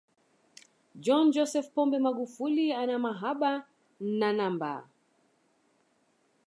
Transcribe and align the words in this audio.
john 1.03 1.25
joseph 1.35 1.69
pombe 1.75 1.97
magufuli 2.05 2.65
ana 2.81 2.95
mahaba 3.05 3.51
na 4.19 4.29
namba 4.37 4.73